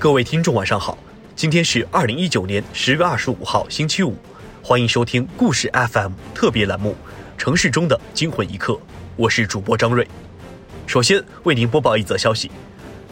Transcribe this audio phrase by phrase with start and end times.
[0.00, 0.96] 各位听众，晚上好，
[1.36, 4.16] 今天是二零一九年十月二十五号，星期五，
[4.62, 6.96] 欢迎收听故事 FM 特别栏目
[7.38, 8.72] 《城市中的惊魂一刻》，
[9.14, 10.08] 我是主播张瑞。
[10.86, 12.50] 首先为您播报一则消息：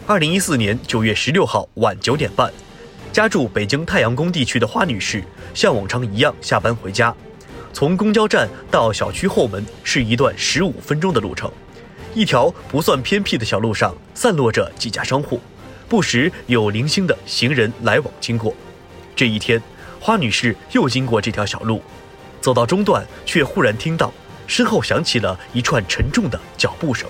[0.07, 2.51] 二零一四年九月十六号晚九点半，
[3.13, 7.15] 家住北京太阳宫地区的花女士像往常一样下班回家，
[7.71, 11.51] 从公交站到小区后门是一段十五分钟的路程，
[12.15, 15.39] 一条不算偏僻的小路上散落着几家商户。
[15.89, 18.53] 不时有零星的行人来往经过。
[19.15, 19.59] 这一天，
[19.99, 21.81] 花女士又经过这条小路，
[22.39, 24.13] 走到中段，却忽然听到
[24.45, 27.09] 身后响起了一串沉重的脚步声。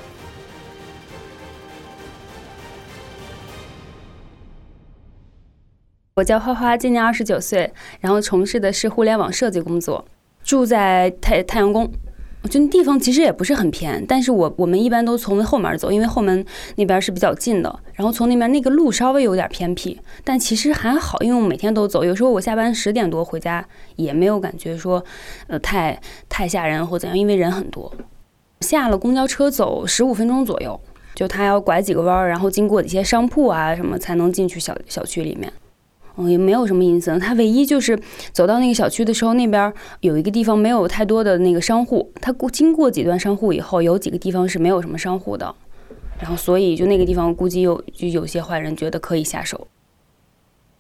[6.16, 10.06] 我叫花花，今年二十九岁，然后从事的是互联网设计工作，
[10.44, 11.92] 住在太太阳宫。
[12.48, 16.46] 就地方其实也不是很偏，但是我我们一般都从后门走，因为后门
[16.78, 17.80] 那边是比较近的。
[17.94, 22.04] 然后从那边那个路稍微有点偏僻，但其实还好，因为我每天都走。
[22.04, 23.66] 有时候我下班十点多回家，
[23.98, 25.04] 也没有感觉说，
[25.48, 26.00] 呃，太
[26.30, 27.92] 太吓人或怎样，因为人很多。
[28.62, 30.80] 下了公交车走十五分钟左右，
[31.14, 35.52] 就他要拐几个弯儿，然后经过一些商铺啊什么，才能进去小小区里面。
[36.20, 37.20] 嗯，也没有什么阴森。
[37.20, 37.98] 他唯一就是
[38.32, 42.12] 走到那个小区的时候，那边有一个地方没有太多的那个商户。
[42.22, 45.56] 他过经过几段商户以后，有几个地方是没有什么商户的。
[46.20, 49.68] 然后，所以就那个地方估计有就有些坏人觉得可以下手。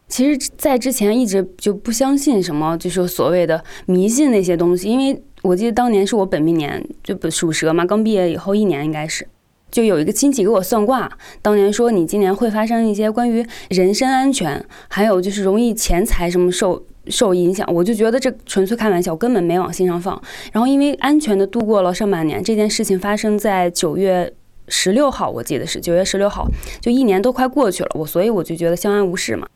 [0.10, 9.28] 其实，在之前一直就不相信什么，就是所谓的迷信那些东西，因为我记得当年是我本命年，就属蛇嘛，刚毕业以后一年应该是。
[9.72, 20.22] 就有一个亲戚给我算卦，当年说你今年会发生一些关于人身安全，还有就是容易钱财什么受受影响，我就觉得这纯粹开玩笑，根本没往心上放。
[20.52, 24.32] 然后因为安全的度过了上半年，这件事情发生在九月
[24.68, 26.48] 十六号，我记得是九月十六号，
[26.80, 29.48] 就一年都快过去了，我所以我就觉得相安无事嘛。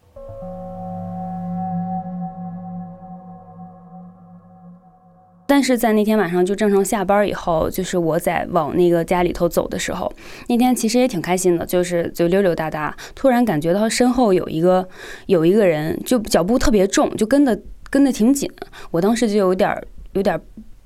[5.45, 10.11] 但是在那天晚上就正常下班以后，就是我在往那个家里头走的时候，
[10.47, 14.87] 那天其实也挺开心的，就是就溜溜达达，突然感觉到身后有一个
[15.27, 17.59] 有一个人，就脚步特别重，就跟的
[17.89, 18.49] 跟的挺紧，
[18.89, 19.69] 我当时就有点
[20.13, 20.39] 有点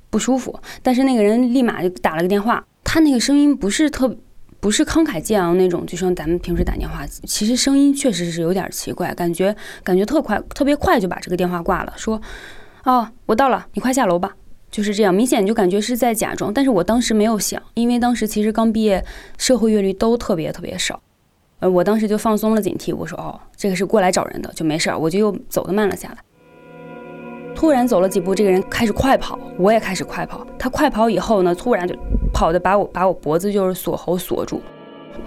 [0.09, 0.59] 不舒服。
[0.81, 4.17] 但是那个人立马就打了个电话，他那个声音不是特
[4.59, 12.19] 不是慷慨激昂那种，就像咱们平时打电话，其实声音确实是有点奇怪，感觉感觉特快，特别快就把这个电话挂了，说
[12.83, 14.33] 哦，我到了，你快下楼吧。
[14.77, 19.03] 就是这样，明显就感觉是在假装，但是我当时没有想，因为当时其实刚毕业，
[19.35, 21.01] 社会阅历都特别特别少，
[21.61, 26.17] 呃，我当时就放松了警惕，我说哦，这个是过来找人的，就没事儿，我就又走得慢了下来。
[27.55, 30.45] 突然走了几步，这个人开始快跑，我也开始快跑。
[30.59, 31.95] 他快跑以后呢，突然就
[32.31, 34.61] 跑的把我把我脖子就是锁喉锁住。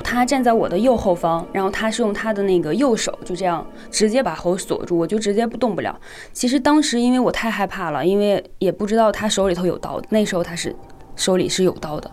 [0.03, 5.99] 他站在我的右后方，然后他是用他的那个右手就这样直接把喉锁住，我就直接不动不了。
[6.33, 10.75] 其实当时因为我太害怕了，因为也不知道他手里头有刀，那时候他是
[11.17, 12.11] 手里是有刀的。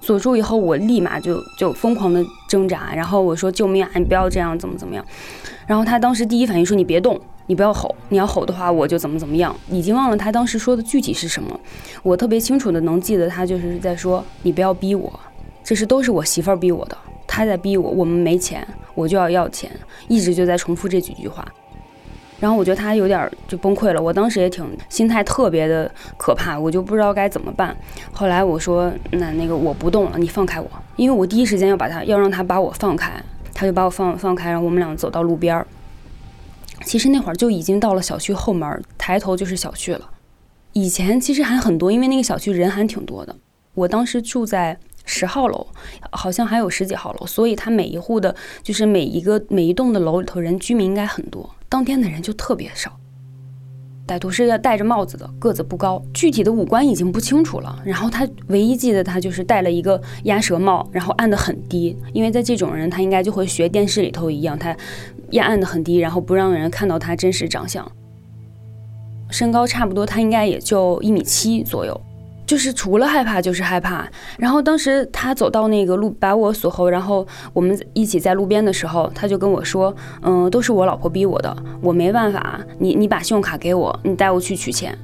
[0.00, 5.04] 锁住以后，我立马就就疯狂的挣扎，然后我说救命啊，你不要这样，怎么怎么样。
[5.66, 9.54] 然后他当时第一反应说你别动，你不要吼，你要吼的话我就怎么怎么样。
[9.68, 11.58] 已经忘了他当时说的具体是什么，
[12.04, 15.12] 我特别清楚的能记得他就是在说你不要逼我，
[15.68, 16.96] 这是都是我媳妇儿逼我的。
[17.26, 19.70] 她在逼我，我们没钱，我就要要钱，
[20.08, 21.46] 一直就在重复这几句话。
[22.40, 27.76] 然后我觉得他有点就崩溃了，我当时也挺心态特别的可怕，我就不知道该怎么办。
[28.10, 35.66] 后来我说，那那个我不动了，你放开我，因为我第一时间要把他要让他把我放开，他就把我放放开，然后我们俩走到路边儿。
[36.82, 40.08] 其实那会儿就已经到了小区后门，抬头就是小区了。
[40.72, 43.36] 以前其实还很多，因为那个小区人还挺多的。
[43.74, 44.78] 我当时住在。
[45.08, 45.66] 十号楼
[46.12, 51.48] 好像还有十几号楼，所以他每一户的，就是每一个每一栋的楼里头人居民应该很多。
[51.68, 52.92] 当天的人就特别少。
[54.06, 57.78] 歹徒是要戴着帽子的，个子不高，具体的五官已经不清楚了。
[57.84, 64.74] 然后他唯一记得他就是戴了一个鸭舌帽，然后按得很低，因为在这种人他应该就会学电视里头一样，他
[65.32, 67.90] 压按得很低，然后不让人看到他真实长相。
[69.30, 72.00] 身高差不多，他应该也就一米七左右。
[72.48, 74.08] 就是除了害怕就是害怕，
[74.38, 84.96] 然后当时他走到那个路把我锁喉，然后我们一起在路边的时候，他就跟我说，嗯，都是我老婆逼我的，我没办法，你你把信用卡给我，你带我去取钱。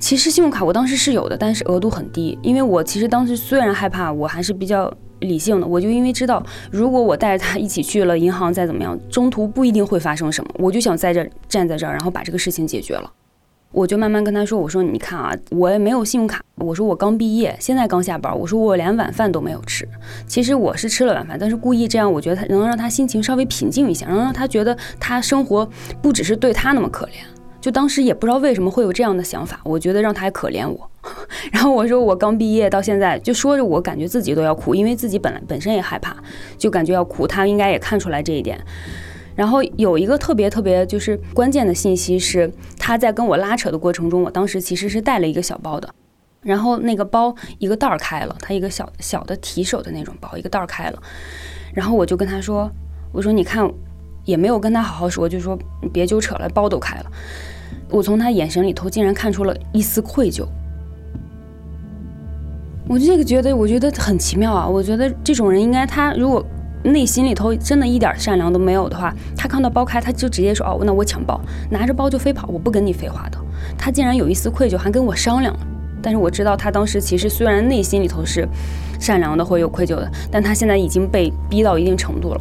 [0.00, 13.12] 其实信用卡我当时是有的，但是额度很低，因为我其实当时虽然害怕，我还是比较理性的，我就因为知道如果我带着他一起去了银行，再怎么样，中途不一定会发生什么，我就想在这站在这儿，然后把这个事情解决了。
[13.72, 16.42] 我就慢慢跟他说：“我说你看啊，我也没有信用卡。
[16.56, 18.36] 我说我刚毕业，现在刚下班。
[18.36, 19.88] 我说我连晚饭都没有吃。
[20.26, 25.68] 其实我是吃了晚饭，但是故意这样，我觉得他能让他心情稍微平静一下，能让他觉得他生活
[26.02, 27.10] 不只是对他那么可怜。
[27.60, 30.90] 就当时也不知道为什么会有这样的想法，我觉得让他还可怜我。
[31.52, 36.16] 然后我说我刚毕业到现在，就说着我感觉自己都要哭，因为自己本来本身也害怕，
[36.58, 37.26] 就感觉要哭。
[37.26, 38.58] 他应该也看出来这一点。”
[39.40, 45.88] 然后有一个特别特别就是关键的信息是，他在跟我拉扯的过程中，我当时其实是带了一个小包的，
[46.42, 51.02] 然后那个包一个袋儿开了，他一个小小的提手的那种包，一个袋儿开了，
[51.72, 52.70] 然后我就跟他说，
[53.12, 53.66] 我说你看，
[54.26, 57.06] 也没有跟他好好说，就说你别纠扯了，包都开了，
[57.88, 60.46] 我从他眼神里头竟然看出了一丝愧疚，
[62.86, 66.44] 我这个觉得我觉得很奇妙啊，我觉得这种人应该他如果。
[66.82, 71.40] 内心里头真的一点善良都没有的话，他看到包开，他就直接说：“哦，那我抢包，
[71.70, 73.38] 拿着包就飞跑，我不跟你废话的。”
[73.76, 75.60] 他竟然有一丝愧疚，还跟我商量了。
[76.02, 78.48] 但是我知道他当时其实虽然内心里头是
[78.98, 82.40] 善良的或有愧疚的，但他现在已经被逼到一定程度了。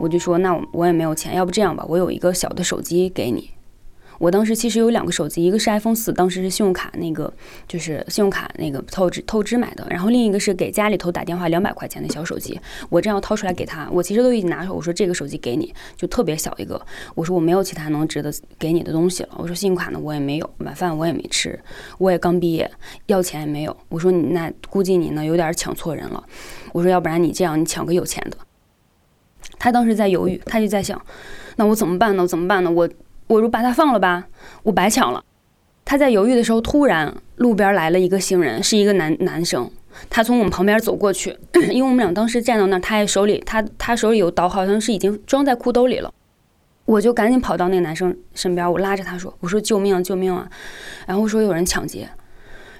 [0.00, 3.50] 我就说：“那我我也没有钱，要不这样吧，我有一个小的手机给你。”
[4.22, 7.34] 我当时其实有两个手机，一个是 iPhone 四，当时是信用卡那个，
[7.66, 12.56] 就是信用卡那个透支透支买的，然后另一个是给家里头打电话两百块钱的小手机，
[12.88, 16.80] 我这样掏出来给他，我其实都已经拿出，我说这个手机给你，就特别小一个，
[17.16, 21.58] 我说我没有其他能值得给你的东西了，我说信用卡呢我也没有，晚饭我也没吃，
[21.98, 22.70] 我也刚毕业，
[23.06, 26.22] 要钱也没有，我说你那估计你呢有点抢错人了，
[26.70, 28.36] 我说要不然你这样你抢个有钱的，
[29.58, 31.04] 他当时在犹豫，他就在想，
[31.56, 32.24] 那我怎么办呢？
[32.24, 32.70] 怎么办呢？
[32.70, 32.88] 我。
[33.26, 34.26] 我如把他放了吧，
[34.62, 35.24] 我白抢了。
[35.84, 39.70] 他在犹豫的时候，突然路边来了一个行人，是一个男男生。
[40.08, 41.36] 他从我们旁边走过去，
[41.70, 46.12] 因为我们俩当时站到那儿，他手里他他手里有刀，好像是已经装在裤兜里了。
[46.84, 50.48] 我就赶紧跑到那个男生身边，我拉着他说：“我说救命救命啊！”
[51.06, 52.08] 然后说有人抢劫。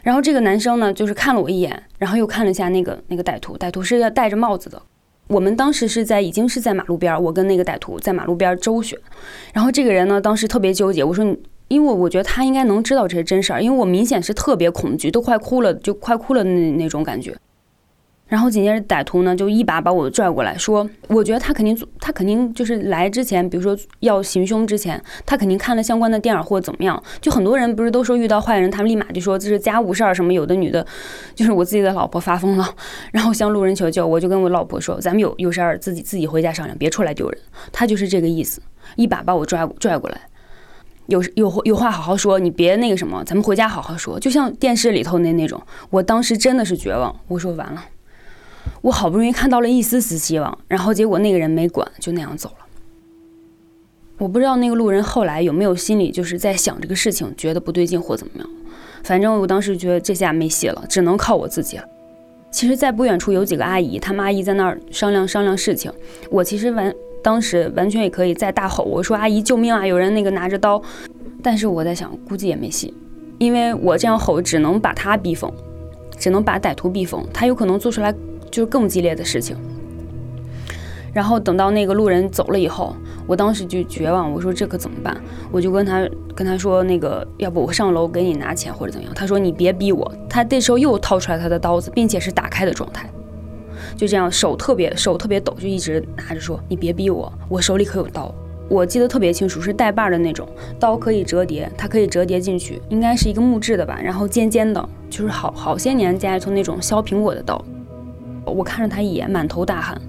[0.03, 4.83] 然后这个男生呢，就是看了我一眼，然后又看了一下那个那个歹徒，歹徒是要戴着帽子的。
[5.29, 8.99] 我们当时是在已经是在马路边儿，我跟那个歹徒在马路边儿周旋，
[9.55, 11.03] 然后这个人呢，当时特别纠结。
[11.03, 11.39] 我说你，
[11.69, 17.35] 因为我觉得他应该能知道这是真事儿，因为我明显是特别恐惧，都快哭了，就快哭了那那种感觉。
[18.32, 27.00] 然后紧接着歹徒呢就一把把我拽过来，说：“我觉得他肯定，他肯定就是来之前，比如说要行凶之前，他肯定看了相关的电影或者怎么样。
[27.20, 30.32] 就很多人不是都说遇到坏人，他们立马就说这是家务事儿什么。
[30.32, 30.87] 有的女的，
[31.34, 32.67] 就是我自己的老婆发疯了，
[33.12, 34.06] 然后向路人求救。
[34.06, 37.38] 我就跟我老婆说，咱们有有事儿自己自己回家商量，别出来丢人。
[37.70, 38.62] 他就是这个意思，
[38.96, 40.19] 一把把我拽拽过来，
[41.08, 44.19] 有有有话好好说，你别那个什么，咱们回家好好说。
[44.19, 47.14] 就像电视里头那那种，我当时真的是绝望。
[47.28, 47.85] 我说完了。
[48.81, 52.67] 我好不容易看到了一丝丝希望，然后结果那个人没管，就那样走了。
[54.19, 58.49] 我不知道那个路人后来有没有心里就是在想这个事情，觉得不对劲或怎么样。
[59.03, 61.85] 反正我当时觉得这下没戏了，只能靠我自己了。
[62.53, 65.91] 其实，在不远处有几个阿姨，他们阿姨在那儿商量商量事情。
[66.31, 69.87] 我其实完当时完全也可以再大吼，我说：“阿姨救命啊！
[69.87, 70.81] 有人那个拿着刀。”
[71.43, 72.93] 但是我在想，估计也没戏，
[73.38, 75.53] 因为我这样吼只能把他逼疯，
[76.19, 78.14] 只能把歹徒逼疯，他有可能做出来。
[78.52, 79.56] 就是更激烈的事情。
[81.12, 82.94] 然后等到那个路人走了以后，
[83.26, 85.20] 我当时就绝望，我说这可怎么办？
[85.50, 89.14] 我就跟他跟他说，那个要不我上楼给你拿钱或者怎么样？
[89.14, 90.10] 他说你别逼我。
[90.28, 93.11] 他这时候又掏出来他的刀子，并且是打开的状态，
[93.94, 98.35] 就这样手特别手特别抖，就一直拿着说你别逼我，我手里可有刀。
[98.71, 100.49] 我记得特别清楚，是带把的那种
[100.80, 107.62] 刀，可以折叠，它可以折叠进去，应该是一个木质的吧，然后尖尖的，就是好好些年家里头那种削苹果的刀。
[108.44, 110.00] 我看着他一眼，满头大汗。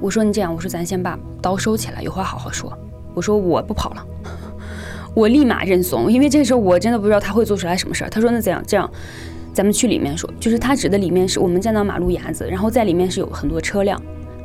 [0.00, 2.72] 我说：“你这样，我说咱先把刀收起来，有话好好说。”
[3.14, 4.06] 我说：“我不跑了。
[5.14, 8.10] ”我立马认怂，因为这时候我真的不知道他会做出来什么事儿。
[8.10, 8.62] 他说：“那怎样？
[8.66, 8.90] 这样，
[9.52, 14.00] 咱们去里面说。”就是他指的里面是我们站到马路牙子，然后在里面是有很多车辆，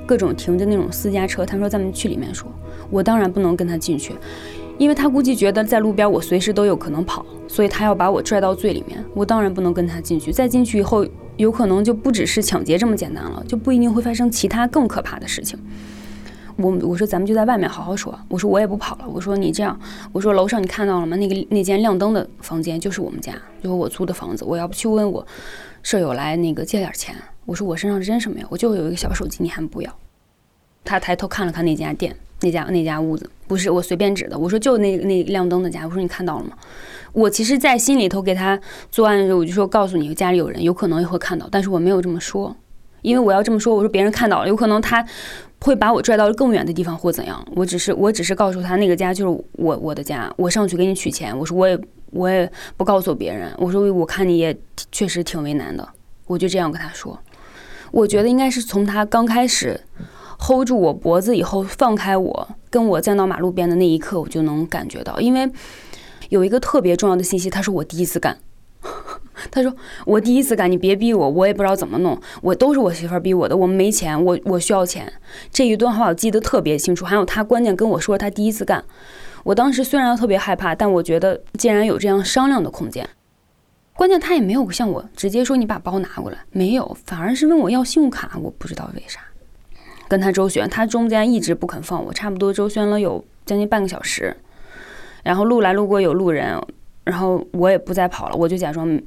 [0.06, 1.46] 各种停着那种私家车。
[1.46, 2.52] 他说：“咱们去里面说。”
[2.90, 4.14] 我当然不能跟他进去，
[4.78, 9.04] 因为他估计觉得在路边我随时都有可能跑，所以他要把我拽到最里面。
[9.14, 10.32] 我当然不能跟他进去。
[10.32, 11.06] 再进去以后。
[11.38, 15.60] 有可能就不只是抢劫这么简单了，就不一定会发生其他更可怕的事情。
[16.56, 18.18] 我我说咱们就在外面好好说。
[18.30, 19.06] 我说我也不跑了。
[19.06, 19.78] 我说你这样，
[20.14, 21.18] 我说楼上你看到了吗？
[21.18, 24.46] 那个那间亮灯的房间就是我们家，就是我租的房子。
[24.46, 25.28] 我要不去问我
[25.84, 27.14] 舍友来那个借点钱？
[27.46, 29.94] 我说我身上真是没有，我就有一个小手机，你还不要？
[30.86, 34.40] 他抬头看了看那家店，那家那家屋子，不是我随便指的。
[34.40, 35.84] 我说就那那亮灯的家。
[35.84, 36.52] 我说你看到了吗？
[37.12, 38.60] 我其实，在心里头给他
[38.92, 42.56] 作案的时候，我就说告诉你家里有人，有可能也会看到，但是我没有这么说，
[43.02, 45.06] 因为我要这么说，我说别人看到了，有可能他
[45.62, 47.44] 会把我拽到更远的地方或怎样。
[47.56, 51.36] 我只是我只是告诉他那个家就是我我的家，我上去给你取钱。
[51.38, 51.80] 我说我也
[52.12, 53.50] 我也不告诉别人。
[53.58, 54.56] 我说我看你也
[54.92, 55.88] 确实挺为难的，
[56.28, 57.18] 我就这样跟他说。
[57.92, 59.80] 我觉得应该是从他刚开始
[60.40, 65.50] hold 住我脖子以后放开我，跟我站到马路边的那一刻，我就能感觉到，因为
[66.30, 68.38] 有一个特别重要的信息，他说我第一次干。
[69.52, 69.76] 他说
[70.06, 73.58] ：“我第一次干，你别逼我，我也不知道怎么弄，我都是我媳妇儿逼我的。
[73.58, 75.12] 我们没钱，我我需要钱。
[75.52, 77.04] 这一段话我记得特别清楚。
[77.04, 78.86] 还有他关键跟我说他第一次干，
[79.44, 83.10] 我当时虽然特别害怕，但我觉得既然有这样商量的空间，
[83.96, 89.20] 关键他也没有像我直接说你把包拿过来，没有，反而是问我要信用卡，我不知道为啥。
[90.08, 94.36] 跟他周旋，他中间一直不肯放我，差不多周旋了有将近半个小时，
[95.24, 96.62] 然后路来路过有路人，
[97.04, 99.00] 然后我也不再跑了，我就假装。”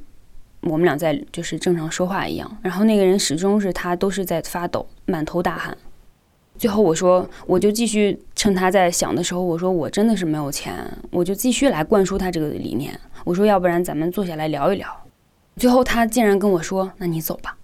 [0.63, 5.79] 我们俩在就是正常说话一样，然后那个人始终是他都是在发抖，满头大汗。
[6.57, 10.75] 最后我说，我就继续趁他在想的时候，我说我真的是没有钱，
[11.13, 12.99] 我就继续来灌输他这个理念。
[13.23, 14.89] 我说要不然咱们坐下来聊一聊。
[15.57, 17.57] 最后他竟然跟我说：“那你走吧。”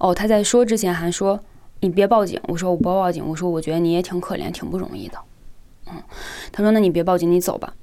[0.00, 1.38] 哦，他在说之前还说
[1.80, 5.18] ：“你别报警。”我说：“我不报警。”我说：“我觉得你也挺可怜，挺不容易的。”
[5.90, 6.02] 嗯，
[6.52, 7.74] 他说：“那你别报警，你走吧。”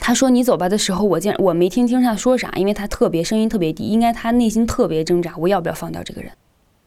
[0.00, 6.32] 他说：“你走吧。”的时候，我竟我没听清他说啥，因为他特别声音特别低，应该他内心特别挣扎，我要不要放掉这个人？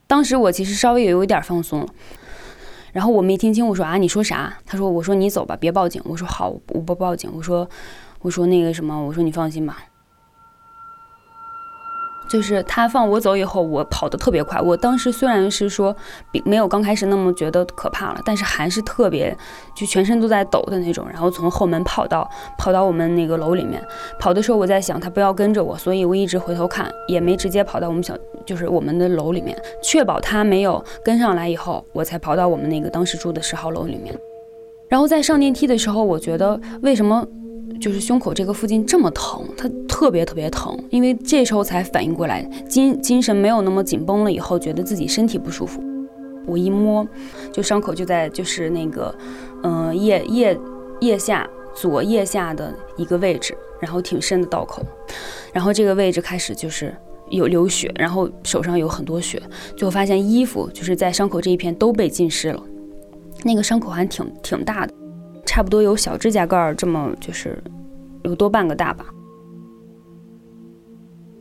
[0.08, 1.88] 当时我其实稍微也有一点放松了，
[2.92, 7.70] 然后我没听清，我说：“啊，你说啥？”他说：“我说你走吧，别报警。”我说：“好，我不报警。”我说
[8.22, 9.86] ：“我说那个什么，我说你放心吧。”
[12.32, 14.62] 就是他放我走以后，我跑得特别快。
[14.62, 15.94] 我当时虽然是说
[16.32, 19.38] 比没有刚开始那么觉得可怕了，但是还是特别
[19.76, 21.06] 就全身都在抖的那种。
[21.10, 22.26] 然后从后门跑到
[22.58, 23.84] 跑到我们那个楼里面，
[24.18, 34.18] 跑的时候我在想他不要跟着我，所以我一直回头看，也没直接跑到我们小就是我们的楼里面，确保他没有跟上来以后，我才跑到我们那个当时住的十号楼里面。
[34.88, 37.28] 然后在上电梯的时候，我觉得为什么？
[37.82, 45.84] 就是胸口这个附近这么疼，它特别特别疼，因为这时候才反应过来，精精神没有那么紧绷了，以后觉得自己身体不舒服。
[46.46, 47.06] 我一摸，
[47.52, 49.14] 就伤口就在就是那个，
[49.64, 50.58] 嗯，腋腋
[51.02, 54.84] 腋下左腋下的一个位置，然后挺深的刀口，
[55.52, 56.96] 然后这个位置开始就是
[57.30, 59.42] 有流血，然后手上有很多血，
[59.76, 62.64] 最后发现衣服就是在伤口这一片都被浸湿了，
[63.44, 64.94] 那个伤口还挺挺大的。
[65.52, 67.62] 差不多有小指甲盖儿这么，就是
[68.24, 69.04] 有多半个大吧。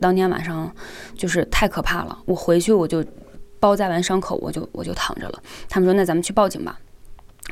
[0.01, 0.69] 当天晚上
[1.15, 3.05] 就是太可怕了，我回去我就
[3.61, 5.41] 包扎完伤口，我就我就躺着了。
[5.69, 6.77] 他们说那咱们去报警吧，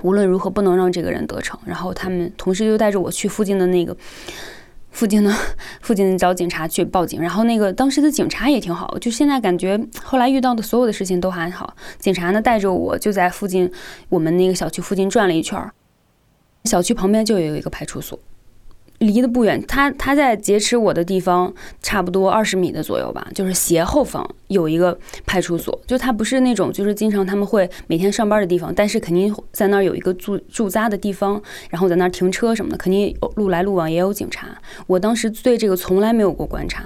[0.03, 1.57] 无论如何不能让这个人得逞。
[1.65, 3.97] 然后他们同时又带着我去附近的那个
[4.91, 5.33] 附近的
[5.81, 7.23] 附近找警察去报警。
[7.23, 11.77] 然后那个当时的警察也挺好，就现在感觉后来遇到的所有的事情都还好。
[12.00, 13.71] 警察呢带着我就在附近
[14.09, 15.73] 我们那个小区附近转了一圈儿。
[16.65, 18.19] 小区旁边就有一个派出所，
[18.99, 19.65] 离得不远。
[19.67, 25.81] 他他在劫持我的地方差不多二十米的左右吧，就是斜后方有一个派出所。
[25.87, 34.49] 就他不是那种就是经常他们会每天上班的地方，但是肯定在那儿有一个驻驻扎的地方，然后在那儿停车什么的，肯定路来路往也有警察。
[34.87, 36.85] 我当时对这个从来没有过观察，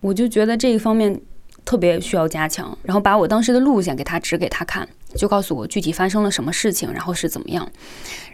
[0.00, 1.20] 我就觉得这一方面
[1.64, 4.88] 特别需要加强，然后把我当时的路线给他指给他看。
[5.14, 7.68] 就告诉我具体发生了什么事情，然后是怎么样，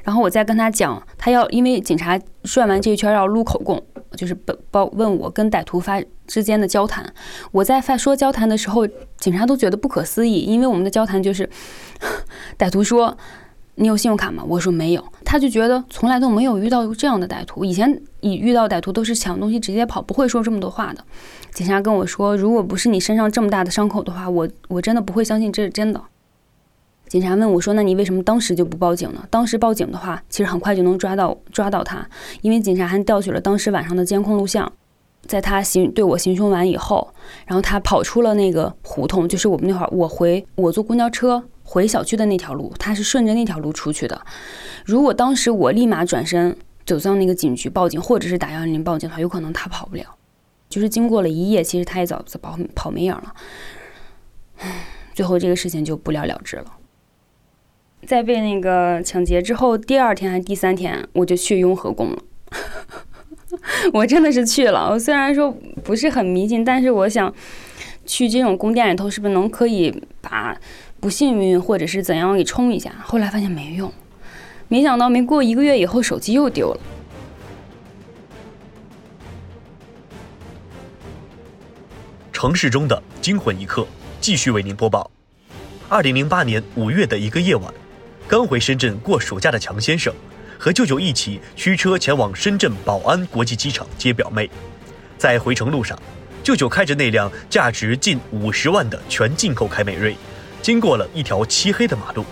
[0.03, 3.81] 然后我再跟他讲，他要因为警察转完这一圈要录口供，
[4.17, 7.13] 就是报报问我跟歹徒发之间的交谈。
[7.53, 8.87] 我在发说交谈的时候，
[9.19, 11.49] 警察都觉得不可思议，因为我们的交谈就是
[12.59, 13.17] 歹徒说
[13.77, 21.05] ：“你有信用卡吗？”我说没有，他就觉得从来都没有遇到过这样的歹徒，以前你遇到歹徒都是抢东西直接跑，不会说这么多话的。
[21.53, 26.03] 警察跟我说，如果不是你身上这么大的伤口的话，我我真的不会相信这是真的。
[27.09, 29.25] 警察问我说：“那你为什么当时就不报警呢？
[29.31, 32.09] 当时报警的话，其实很快就能抓到抓到他，
[32.41, 34.73] 因为警察还调取了当时晚上的监控录像。
[35.27, 37.15] 在他行对我行凶完以后，
[37.47, 44.21] 然后他跑出了那个胡同，就是我们那会儿我回我坐公交车回小区的那条路，他是顺着那条路出去的。
[44.85, 50.05] 如果当时我立马转身走向那个警局报警，或者是打幺幺零报警的话，有可能他跑不了。
[50.69, 53.35] 就是经过了一夜，其实他也早就跑跑没影了。
[55.15, 56.65] 最后这个事情就不了了之了。”
[58.07, 62.19] 在被那个抢劫之后，第二天还是第三天，我就去雍和宫了。
[63.93, 64.91] 我真的是去了。
[64.91, 65.51] 我虽然说
[65.83, 67.33] 不是很迷信，但是我想
[68.05, 70.57] 去这种宫殿里头，是不是能可以把
[71.01, 72.93] 不幸运或者是怎样给冲一下？
[73.03, 73.93] 后来发现没用，
[74.69, 76.81] 没想到没过一个月以后，手机又丢了。
[82.33, 83.87] 城市中的惊魂一刻。
[84.21, 85.11] 继续为您播报。
[85.87, 87.75] 二零零八年五月的一个夜晚，
[88.27, 90.13] 刚回深圳过暑假的强先生，
[90.59, 94.51] 和舅舅一起驱车前往深圳宝安国际机场接表妹。
[95.19, 95.99] 在回程路上，
[96.43, 100.17] 舅舅开着那辆价值近五十万的全进口凯美瑞，
[100.63, 102.25] 经过了一条漆黑的马路。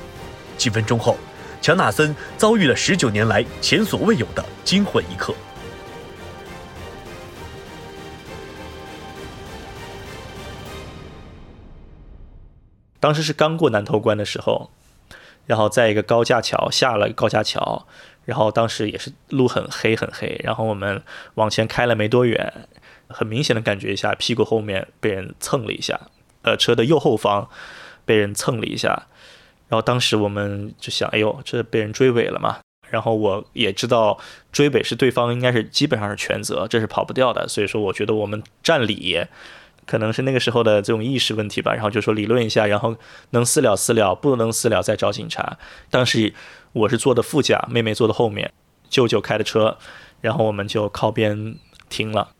[0.56, 1.18] 几分钟后，
[1.60, 5.34] 乔纳森遭遇了十九年来前所未有的惊魂一刻。
[12.98, 14.70] 当时是刚过南头关的时候，
[15.52, 17.86] 然后在一个高架桥下了高架桥，
[18.24, 21.02] 然后当时也是路很黑很黑，然后我们
[21.34, 22.66] 往前开了没多远，
[23.06, 26.00] 很明显的感觉一下屁股后面被人蹭了一下，
[26.40, 27.50] 呃，车的右后方
[28.06, 29.08] 被人蹭了一下，
[29.68, 32.60] 然后当时我们就想，哎呦，这被人追尾了嘛。
[32.88, 34.18] 然后我也知道
[34.52, 39.20] 追尾是对方应该是基本上是全责，这是跑不掉的，所以说我觉得我们占理。
[39.84, 42.96] 可能是那个时候的这种意识问题吧，然后就说理论一下，然后
[43.30, 45.58] 能私了私了，不能私了再找警察。
[45.90, 46.32] 当时
[46.72, 48.52] 我是坐的副驾，妹妹坐的后面，
[48.88, 49.76] 舅舅开的车，
[50.20, 51.56] 然后我们就靠边
[51.88, 52.30] 停了。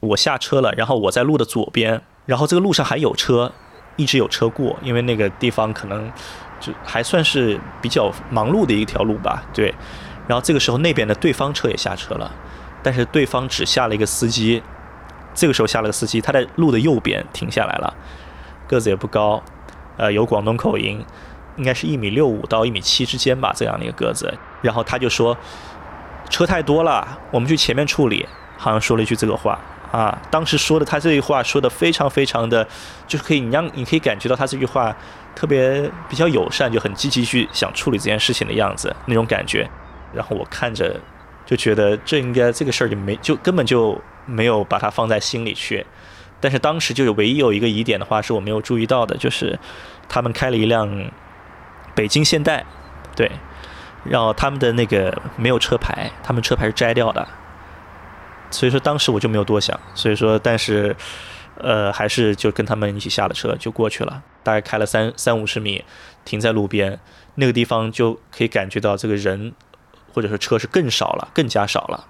[0.00, 3.52] 我下车了，然后我在路的左边，然后这个路上还有车，
[3.96, 6.10] 一直有车过，因为那个地方可能
[6.60, 9.44] 就还算是比较忙碌的一条路吧。
[9.52, 9.74] 对，
[10.28, 12.32] 然后这个时候那边的对方车也下车了，
[12.82, 14.62] 但是对方只下了一个司机。
[15.36, 17.94] 这个时候下了个司机，他在路的右边停下来了，
[18.66, 19.40] 个子也不高，
[19.98, 21.04] 呃，有广东口音，
[21.56, 24.32] 应该是一米六五到一米七之间吧，这样的一个个子。
[24.62, 25.36] 然后他就说
[26.30, 28.26] ：“车太多了，我们去前面处理。”
[28.56, 29.60] 好像说了一句这个话
[29.92, 30.18] 啊。
[30.30, 32.66] 当时说的他这句话说的非常非常的，
[33.06, 34.96] 就是可以你让你可以感觉到他这句话
[35.34, 39.68] 特别比较友善，就很积极去想处理这件事情的样子那种感觉。
[40.14, 40.98] 然后我看着
[41.44, 44.00] 就觉得这应该这个事儿就没就根本就。
[44.26, 45.86] 没有把它放在心里去，
[46.40, 49.58] 但是当时就有唯一有一个疑点的话是我没有注意到的，就是
[50.08, 51.10] 他们开了一辆
[51.94, 52.64] 北京现代，
[53.14, 53.30] 对，
[54.04, 57.26] 然后他们的那个没有车牌，他们车牌是摘掉的，
[58.50, 60.94] 所以说当时我就没有多想，所以说但是
[61.58, 65.84] 呃还是就跟他们一起下了车就过去了，大概开了三三五十米，
[66.24, 66.98] 停在路边
[67.36, 69.54] 那个地方就可以感觉到这个人
[70.12, 72.06] 或者说车是更少了，更加少了。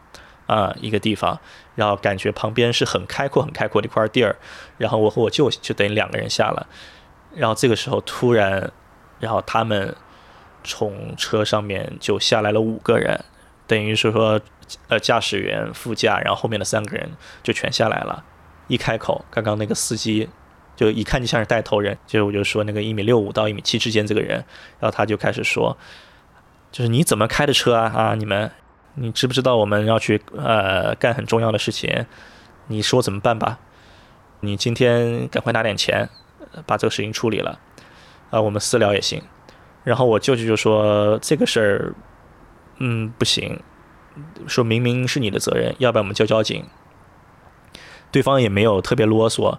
[0.46, 1.38] 啊，一个地方，
[1.74, 4.36] 然后感觉旁边是很开阔、很开阔的一块地儿，
[4.78, 6.66] 然后我和我舅就等于两个人下了，
[7.34, 8.70] 然后这个时候突然，
[9.18, 9.94] 然后他们
[10.62, 13.24] 从车上面就下来了五个人，
[13.66, 14.40] 等于是说，
[14.88, 17.10] 呃，驾驶员、副驾，然后后面的三个人
[17.42, 18.24] 就全下来了。
[18.68, 20.28] 一开口，刚刚那个司机
[20.76, 24.36] 就一看就像是带头人，就我就说那个一米六五到一米七之间这个人，
[24.78, 25.76] 然后他就开始说，
[26.70, 27.92] 就是你怎么开的车啊？
[27.92, 28.52] 啊，你们。
[28.96, 32.06] 你知不知道我们要去呃干很重要的事情？
[32.66, 33.58] 你说怎么办吧？
[34.40, 36.08] 你今天赶快拿点钱，
[36.66, 37.58] 把这个事情处理了，
[38.30, 39.22] 啊，我们私聊也行。
[39.84, 41.94] 然后我舅舅就说这个事儿，
[42.78, 43.60] 嗯，不行，
[44.46, 46.64] 说明明是你的责任，要不然我们叫交警。
[48.10, 49.58] 对方也没有特别啰嗦，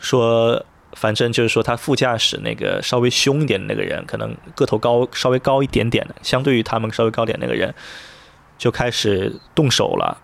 [0.00, 0.64] 说。
[0.94, 7.74] 反正就是说，他副驾驶那个稍微凶一点的那个人，可能个头高，稍微高一点点的，相对于他们稍微高点那个人，
[8.58, 10.18] 就开始动手了。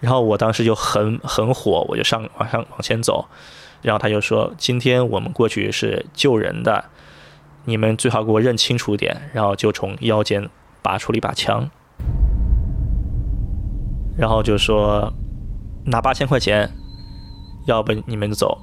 [0.00, 3.26] 然后我当时就很很火，我就上往上往前走。
[3.82, 6.84] 然后他就说：“今天我们过去是救人的，
[7.64, 10.48] 你们最好给我认清楚点。”然后就从腰间
[10.82, 11.70] 拔出了一把枪，
[14.16, 15.12] 然后就说
[15.86, 16.70] ：“拿八千块钱，
[17.66, 18.58] 要不你们走。”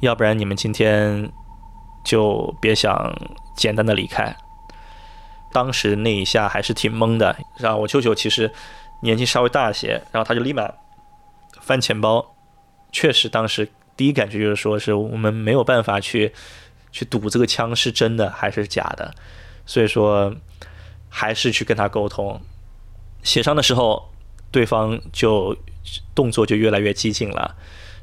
[0.00, 1.30] 要不然你们今天
[2.04, 3.12] 就别想
[3.56, 4.36] 简单的离开。
[5.50, 8.52] 当时那一下还是挺懵的，然后我舅舅其实
[9.02, 10.70] 年纪稍微大些，然后他就立马
[11.60, 12.34] 翻钱包。
[12.92, 16.32] 确实，当时第一感觉就是说是我们没有办法去
[16.92, 19.14] 去赌这个枪是真的还是假的，
[19.66, 20.34] 所以说
[21.08, 22.40] 还是去跟他沟通。
[23.22, 24.10] 协商的时候，
[24.50, 25.56] 对方就
[26.14, 27.56] 动作就越来越激进了，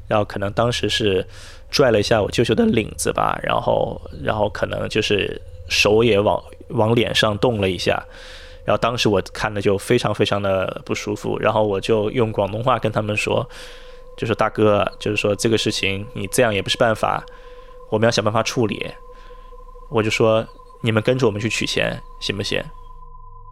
[0.08, 1.26] 然后可能当时是。
[1.68, 5.38] 拽了一下我舅舅的领子吧，然后，然后可能就是
[5.68, 8.00] 手也往往脸上动了一下，
[8.64, 13.46] 然后当时我看的就非常非常的不舒服，然后我就用广东话跟他们说，
[14.16, 17.22] 就说大哥，就是说这个事情你这样也不是办法，
[17.90, 18.88] 我们要想办法处理，
[19.90, 20.46] 我就说
[20.82, 22.62] 你们跟着我们去取钱行不行？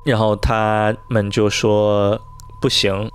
[0.04, 2.18] 然后他们就说
[2.60, 3.10] 不行，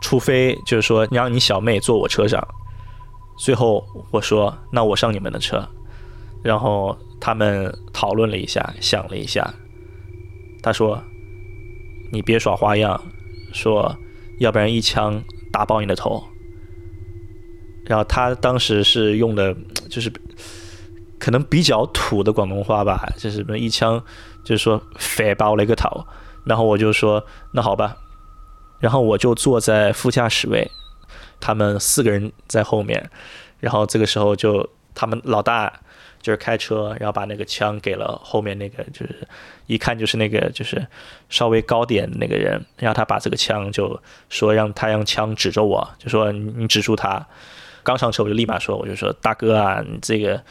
[0.00, 2.46] 除非就是说你让你小妹坐我车上。
[3.38, 5.68] 最后我说：“那我上你们的车。”
[6.42, 9.54] 然后他们讨论了一下，想了一下。
[10.62, 11.00] 他说
[12.10, 13.00] ：“你别耍花样，
[13.52, 13.96] 说
[14.40, 16.22] 要不然一枪打爆你的头。”
[17.86, 19.56] 然后他当时是用的，
[19.88, 20.12] 就是
[21.18, 24.02] 可能比较土的广东话吧，就是什么一枪，
[24.44, 26.04] 就是说反爆了一个头。
[26.44, 27.96] 然后我就说那好吧，
[28.80, 30.70] 然后我就坐在副驾驶位，
[31.40, 33.10] 他们四个人在后面，
[33.60, 35.72] 然后这个时候就他们老大
[36.20, 39.26] 就是开车，然后把那个枪给了后面那个，就是
[39.66, 40.86] 一看就是那个就是
[41.28, 47.26] 稍微高点那个人，然后他把这个枪就说让他用枪指着我，就说你你指住他。
[47.84, 50.42] 刚上车我就立马说，我就说大哥啊，你这个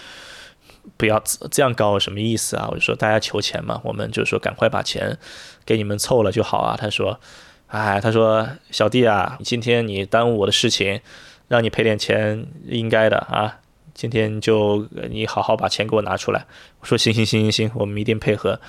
[0.95, 2.67] 不要这样搞，什么意思啊？
[2.71, 5.15] 我就说大家求钱嘛，我们就说赶快把钱
[5.63, 6.75] 给你们凑了就好啊。
[6.75, 7.19] 他说，
[7.67, 11.01] 哎，他说小弟啊，今天你耽误我的事情，
[11.49, 13.59] 让你赔点钱应该的啊。
[13.93, 16.45] 今天就你好好把钱给我拿出来。
[16.79, 18.59] 我说行行行行行，我们一定配合。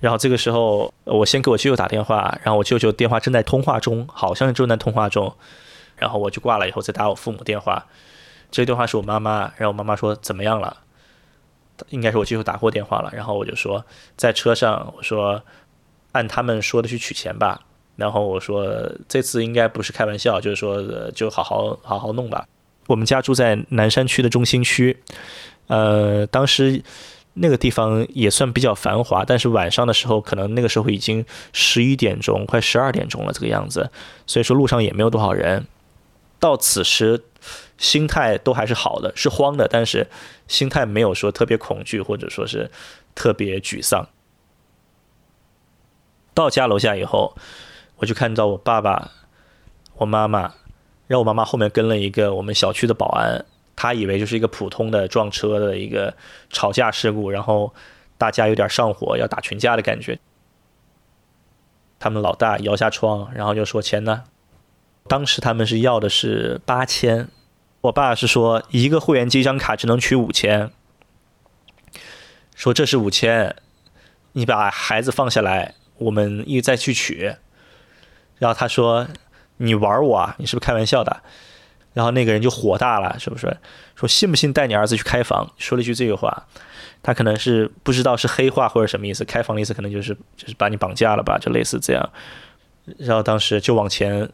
[0.00, 5.34] 然后这个时候我先给我舅舅打电话，然后我舅舅电话正在通话中，好像是正在通话中。
[5.96, 7.84] 然后我就挂了，以后再打我父母电话。
[8.50, 10.76] 这个电话是我妈妈，然后我妈妈说怎么样了？
[11.90, 13.10] 应该是我舅舅打过电话了。
[13.12, 13.84] 然后我就说
[14.16, 15.42] 在车上，我说
[16.12, 17.60] 按他们说的去取钱吧。
[17.98, 22.46] 然后我说这次应该不是开玩笑，就是说就好好好好弄吧。
[22.86, 24.96] 我们家住在南山区的中心区，
[25.66, 26.80] 呃，当时
[27.34, 33.90] 那个地方也算比较繁华，但是晚上的时候可能那个时候已经十一点钟，快十二点钟了这个样子，
[34.28, 35.66] 所以说路上也没有多少人。
[36.38, 37.24] 到此时，
[37.78, 40.06] 心态都还是好的，是慌的，但是
[40.46, 42.70] 心态没有说特别恐惧，或者说是
[43.16, 44.08] 特别沮丧。
[46.32, 47.36] 到家楼下以后，
[47.98, 49.10] 我就看到我爸爸、
[49.96, 50.40] 我妈妈，
[51.06, 53.44] 然后我妈妈后面跟了一个我们小区的保安，
[53.76, 56.14] 他以为就是一个普通的撞车的一个
[56.50, 57.74] 吵架事故，然后
[58.16, 60.18] 大家有点上火要打群架的感觉。
[61.98, 64.24] 他们老大摇下窗，然后就说：“钱呢？”
[65.08, 67.28] 当时他们是要的是八千，
[67.80, 70.70] 我爸是说一个会员机一张卡只能取五千，
[72.54, 73.56] 说这是五千，
[74.32, 77.34] 你把孩子放下来，我们一再去取。
[78.38, 79.06] 然后他说
[79.58, 81.22] 你玩我啊，你是不是开玩笑的？
[81.94, 83.56] 然后那个人就火大了，是不是？
[83.96, 85.50] 说信不信带你儿子去开房？
[85.58, 86.46] 说了一句这个话，
[87.02, 92.10] 他可能是不知道是黑话或者什么意思，开房的意思可能就是就是把你绑架了吧，就类似这样。
[92.98, 94.28] 然后当时就往前。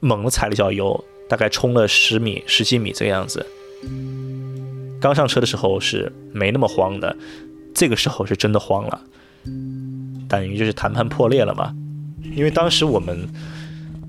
[0.00, 3.46] 猛的踩了一脚油，大概冲了十米、十几米这个样子。
[5.00, 7.16] 刚上车的时候是没那么慌的，
[7.74, 9.00] 这个时候是真的慌了，
[10.28, 11.74] 等于就是谈判破裂了嘛。
[12.34, 13.28] 因为当时我们，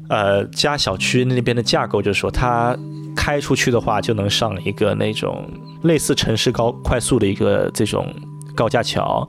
[0.10, 2.78] 呃，家小区那边的架构就是说，它
[3.16, 5.50] 开出去的话就能上一个那种
[5.84, 8.14] 类似城市高快速的一个这种
[8.56, 9.28] 高架桥，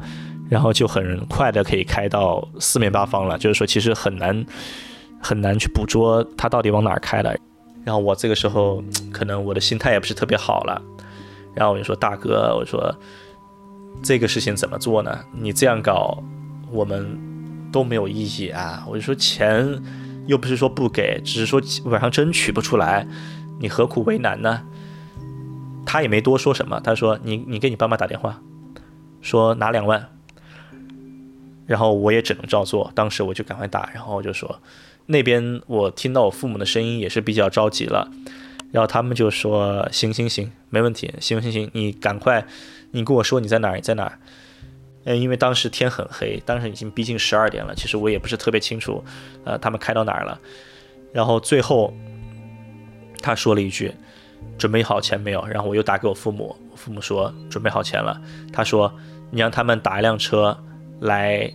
[0.49, 3.37] 然后就很快的可以开到四面八方了。
[3.39, 4.47] 就是说，其实很难。
[5.21, 7.35] 很难去捕捉他到底往哪儿开了，
[7.85, 8.81] 然后我这个时候
[9.13, 10.81] 可能我的心态也不是特别好了，
[11.57, 12.95] 然后我就说大哥，我说
[14.01, 15.19] 这个事情怎么做呢？
[15.33, 16.23] 你这样搞，
[16.71, 17.19] 我们
[17.73, 18.85] 都没有意义啊！
[18.89, 19.83] 我就说钱
[20.27, 23.07] 又不是说不给，只是说晚上真取不出来，
[23.61, 24.63] 你何苦为难呢？
[25.87, 28.41] 他也没多说什么，他说你你给你爸妈打电话，
[29.21, 30.09] 说拿两万，
[31.67, 34.61] 然后我也只能照做，当时我就赶快打，然后我就说。
[35.11, 38.11] 那边我听到我父母的声音也是比较着急了，
[38.71, 42.47] 然后他们就说：“行行行，没问题，行行行，你赶快，
[42.91, 44.19] 你跟我说你在哪儿，你在哪儿？”
[45.09, 49.03] 嗯，因为当时天很黑，当时已经逼近十二点了，其实我也不是特别清楚，
[49.45, 50.39] 呃，他们开到哪儿了。
[51.15, 51.95] 然后最后
[53.23, 53.91] 他说了一句
[54.59, 58.21] ：“准备好钱没有？”然后我又打给我父母，我父母说：“准备好钱了。”
[58.53, 58.95] 他说
[59.33, 60.55] ：“你让他们打一辆车
[61.01, 61.51] 来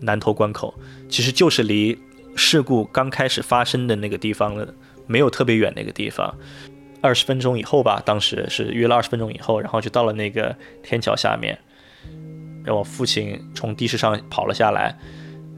[0.00, 0.74] 南头关口，
[1.08, 1.96] 其实就是离。”
[2.34, 4.74] 事故刚开始发生的那个地方了，
[5.06, 6.36] 没有特别远那个地方，
[7.00, 11.58] 二十分钟以后吧，当时是约了二十分钟以后，然后就到了那个天桥下面，
[12.66, 14.94] 让我父亲从的士上跑了下来，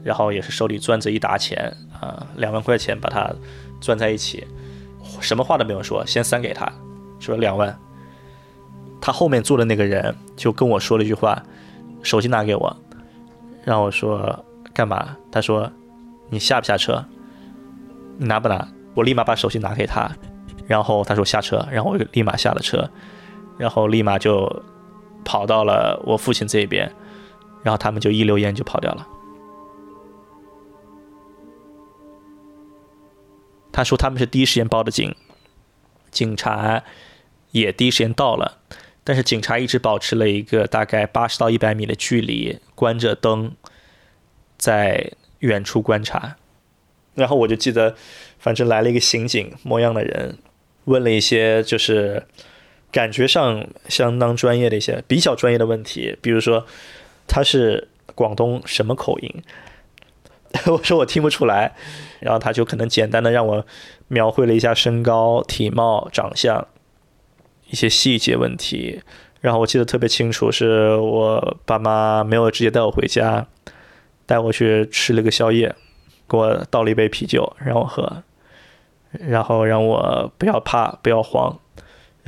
[0.03, 3.29] 然后也是手里攥着一沓钱啊，两万块钱把它
[3.81, 4.45] 攥在一起，
[5.19, 6.71] 什么话都没有说，先塞给他，
[7.19, 7.75] 说两万，
[9.01, 11.41] 他后面坐的那个人就跟我说了一句话，
[12.03, 12.77] 手机拿给我，
[13.65, 15.17] 让我说干嘛？
[15.31, 15.69] 他说。
[16.31, 17.03] 你下不下车？
[18.19, 18.67] 你拿不拿？
[18.93, 20.07] 我立马把手机拿给他，
[20.67, 22.87] 然后他说下车，然后我就立马下了车，
[23.57, 24.47] 然后立马就
[25.29, 26.91] 跑到了我父亲这边，
[27.61, 29.07] 然后他们就一溜烟就跑掉了。
[33.71, 35.15] 他说他们是第一时间报的警，
[36.09, 36.83] 警察
[37.51, 38.57] 也第一时间到了，
[39.03, 43.51] 但是警察一直保持了一个大概八十到一百米的距离，关着灯，
[44.57, 45.11] 在。
[45.39, 46.35] 远处观察，
[47.13, 47.95] 然后我就记得，
[48.39, 50.37] 反正来了一个刑警模样的人，
[50.83, 52.27] 问了一些就是
[52.91, 56.65] 感觉上相当专业的一些比较专业的问题，比如说
[57.27, 59.43] 他是广东什么口音，
[60.65, 61.75] 我说我听不出来，
[62.19, 63.65] 然后他就可能简单的让我
[64.07, 66.67] 描绘了一下身高、体貌、长相
[67.69, 69.01] 一些细节问题，
[69.41, 73.47] 然后我记得特别清楚，是我爸妈没有直接带我回家，
[74.25, 75.75] 带我去吃了个宵夜，
[76.27, 78.23] 给我倒了一杯啤酒让我喝。
[79.11, 81.57] 然后让我不要怕，不要慌。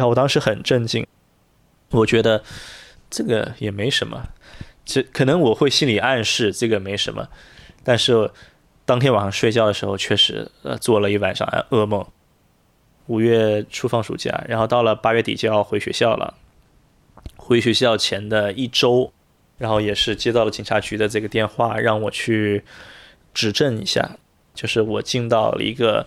[0.01, 1.05] 然后我当时很震惊，
[1.91, 2.43] 我觉得
[3.07, 4.29] 这个也没什么，
[4.83, 7.27] 这可能我会心里暗示这个没什么，
[7.83, 8.31] 但是
[8.83, 12.03] 当天晚上睡觉的时候，确实呃做了一晚上噩梦。
[13.05, 16.33] 五月初放暑假，然后到了八月底就要回学校了。
[17.35, 19.13] 回学校前的一周，
[19.59, 22.63] 然后也是接到了警察局的这个电话，让我去
[23.35, 24.17] 指证一下。
[24.53, 26.05] 就是我进到了一个，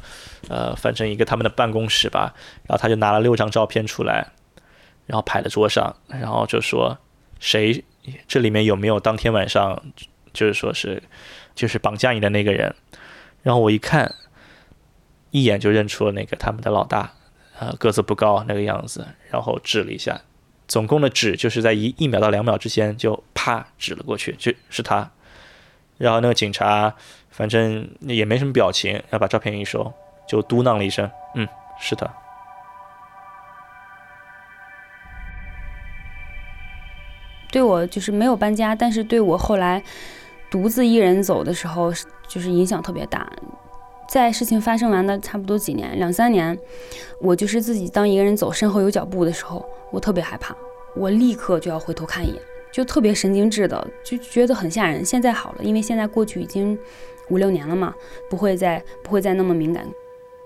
[0.48, 2.34] 呃，反正一个他们的办公室吧，
[2.68, 4.32] 然后他就拿了六张照片出来，
[5.06, 6.98] 然后摆在桌上，然后就说
[7.40, 7.82] 谁
[8.28, 9.82] 这里面有没有当天晚上
[10.34, 11.02] 就是说是
[11.54, 12.74] 就是绑架你的那个人，
[13.42, 14.14] 然后我一看，
[15.30, 17.14] 一眼就认出了那个他们的老大，
[17.58, 20.20] 呃，个子不高那个样子，然后指了一下，
[20.68, 25.10] 总共的指就是在一一秒到两秒之间就啪指了过去，就是他，
[25.96, 26.94] 然后那个警察。
[27.36, 29.92] 反正也没什么表情，要把照片一收，
[30.24, 31.48] 就嘟囔了一声：“嗯，
[31.80, 32.08] 是的。”
[37.50, 39.82] 对我就是没有搬家，但是对我后来
[40.48, 41.92] 独自一人走的时候，
[42.28, 43.28] 就是影响特别大。
[44.08, 46.56] 在事情发生完的差不多几年，两三年，
[47.20, 50.54] 我就是自己当一个人走，身后有脚步的时候，我特别害怕，
[50.94, 55.04] 我立刻就要回头看一眼，就特别神经质的，就觉得很吓人。
[55.04, 56.78] 现在好了，因为现在过去已经。
[57.30, 57.94] 五六年了嘛，
[58.28, 59.86] 不会再不会再那么敏感。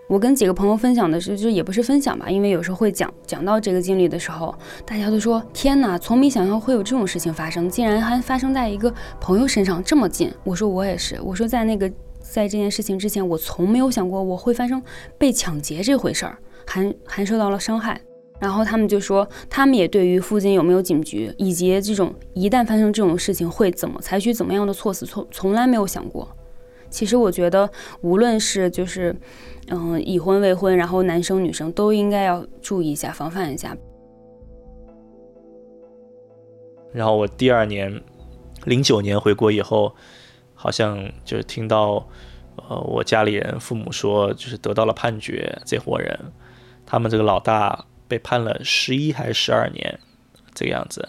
[0.07, 4.55] 我跟几个朋友分享的是，就也不是分享吧，因为有时候会讲讲到这个经历的时候，
[4.87, 10.33] 大家都说天哪，从没想象会有这种事情发生，竟然还发生在一个朋友身上这么近。
[10.45, 11.87] 我说我也是，我说在那个
[12.21, 14.83] 在这件事情之前，我从没有想过我会发生
[15.19, 18.01] 被抢劫这回事儿，还还受到了伤害。
[18.41, 26.27] 然后他们就说，他们也对于附近有没有警局，以及这种一旦发生这种事情会怎么采取怎么样的措施，从从来没有想过。
[26.91, 27.71] 其实我觉得，
[28.01, 29.15] 无论是就是，
[29.69, 33.77] 嗯，已婚未婚，然后男生女生都应该要注意一下，防范一下。
[36.93, 38.03] 然后我第二年，
[38.65, 39.95] 零九年回国以后，
[40.55, 42.09] 好像就是听到，
[42.57, 46.19] 呃，我家里人父母说，就是得到了判决，这伙人，
[46.87, 50.01] 他们这个老大被判了十一还是十二年，
[50.55, 51.07] 这个样子，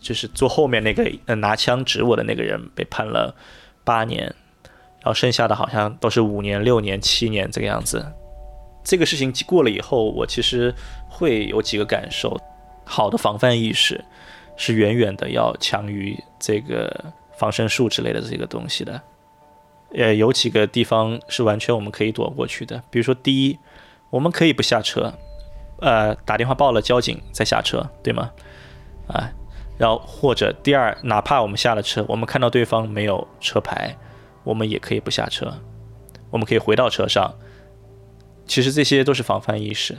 [0.00, 3.36] 就是坐后面那个呃拿枪指我的那个人被判了
[3.84, 4.34] 八年。
[5.00, 8.04] 然后剩下的好像都是五年、六年、七年这个样子。
[8.84, 10.74] 这个事情过了以后，我其实
[11.08, 12.40] 会有几个感受：
[12.84, 14.02] 好的防范意识
[14.56, 19.00] 是远远的要强于这个防身术之类的这个东西的。
[19.94, 23.58] 呃，有几个地方是完全我们可以躲过去的，比如说，第一，
[24.10, 25.12] 我们可以不下车，
[25.80, 28.30] 呃，打电话报了交警再下车，对吗？
[29.06, 29.30] 啊，
[29.78, 33.96] 然后或者第二，哪怕我们下了车，我们看到对方没有车牌。
[34.48, 35.52] 我们也可以不下车，
[36.30, 37.34] 我们可以回到车上。
[38.46, 39.94] 其实这些都是防范意识。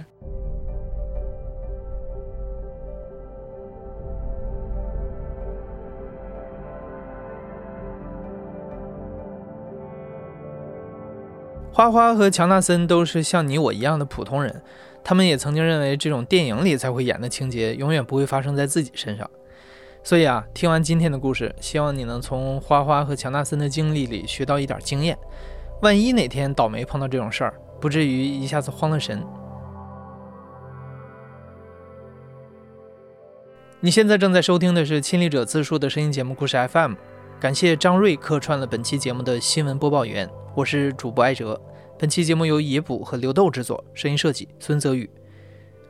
[11.71, 14.63] 花花和乔纳森都是像你我一样的普通人，
[15.03, 19.29] 他们也曾经认为这种电影里才会演的情节永远不会发生在自己身上。
[20.03, 25.17] 所以啊，听完今天的故事，希望你能从花花和乔纳森的经历里学到一点经验。
[25.81, 29.23] 万一哪天倒霉碰到这种事儿，不至于一下子慌了神。
[33.81, 36.95] 你现在正在收听的是亲历者自述的声音节目故事 FM，
[37.39, 41.61] 感谢张瑞客串了本期节目的新闻播报员，我是主播艾哲。
[41.97, 45.09] 本期节目由野捕和刘豆制作，声音设计孙泽宇。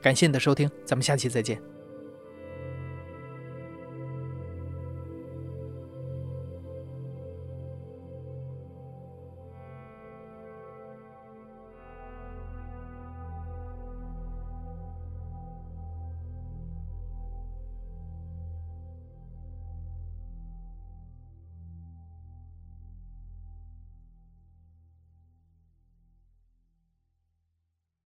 [0.02, 1.79] 感谢你的收听，咱们下期再见。